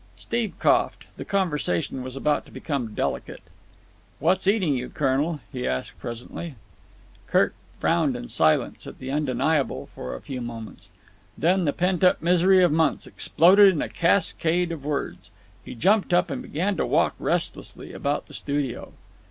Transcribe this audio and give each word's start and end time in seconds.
Steve 0.15 0.55
coughed. 0.57 1.03
The 1.17 1.25
conversation 1.25 2.01
was 2.01 2.15
about 2.15 2.43
to 2.47 2.51
become 2.51 2.95
delicate. 2.95 3.43
"What's 4.17 4.47
eating 4.47 4.73
you, 4.73 4.89
colonel?" 4.89 5.41
he 5.51 5.67
asked 5.67 5.99
presently. 5.99 6.55
Kirk 7.27 7.53
frowned 7.79 8.15
in 8.15 8.27
silence 8.27 8.87
at 8.87 8.97
the 8.97 9.11
Undeniable 9.11 9.89
for 9.93 10.15
a 10.15 10.21
few 10.21 10.41
moments. 10.41 10.89
Then 11.37 11.65
the 11.65 11.71
pent 11.73 12.03
up 12.03 12.19
misery 12.19 12.63
of 12.63 12.71
months 12.71 13.05
exploded 13.05 13.71
in 13.75 13.81
a 13.83 13.89
cascade 13.89 14.71
of 14.71 14.83
words. 14.83 15.29
He 15.63 15.75
jumped 15.75 16.15
up 16.15 16.31
and 16.31 16.41
began 16.41 16.77
to 16.77 16.85
walk 16.87 17.13
restlessly 17.19 17.93
about 17.93 18.27
the 18.27 18.33
studio. 18.33 18.93